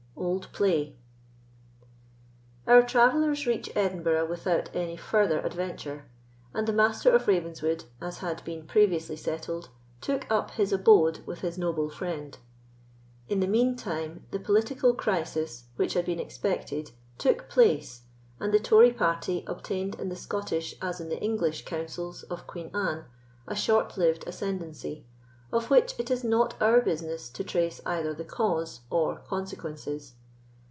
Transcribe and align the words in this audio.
Old 0.17 0.51
Play. 0.53 0.95
Our 2.67 2.83
travellers 2.83 3.47
reach 3.47 3.71
Edinburgh 3.75 4.27
without 4.27 4.69
any 4.73 4.95
farther 4.95 5.39
adventure, 5.39 6.05
and 6.53 6.67
the 6.67 6.73
Master 6.73 7.09
of 7.09 7.27
Ravenswood, 7.27 7.85
as 7.99 8.19
had 8.19 8.43
been 8.45 8.67
previously 8.67 9.15
settled, 9.15 9.69
took 9.99 10.31
up 10.31 10.51
his 10.51 10.71
abode 10.71 11.25
with 11.25 11.39
his 11.41 11.57
noble 11.57 11.89
friend. 11.89 12.37
In 13.29 13.39
the 13.39 13.47
mean 13.47 13.75
time, 13.75 14.25
the 14.29 14.39
political 14.39 14.93
crisis 14.93 15.65
which 15.75 15.95
had 15.95 16.05
been 16.05 16.19
expected 16.19 16.91
took 17.17 17.49
place, 17.49 18.03
and 18.39 18.53
the 18.53 18.59
Tory 18.59 18.91
party 18.93 19.43
obtained 19.47 19.95
in 19.99 20.09
the 20.09 20.15
Scottish, 20.15 20.75
as 20.83 21.01
in 21.01 21.09
the 21.09 21.19
English, 21.19 21.65
councils 21.65 22.21
of 22.23 22.45
Queen 22.45 22.69
Anne 22.75 23.05
a 23.47 23.55
short 23.55 23.97
lived 23.97 24.27
ascendency, 24.27 25.03
of 25.53 25.69
which 25.69 25.93
it 25.99 26.09
is 26.09 26.23
not 26.23 26.53
our 26.61 26.79
business 26.79 27.29
to 27.29 27.43
trace 27.43 27.81
either 27.85 28.13
the 28.13 28.23
cause 28.23 28.79
or 28.89 29.17
consequences. 29.27 30.13